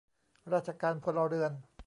[0.53, 1.51] ราชการพลเรือน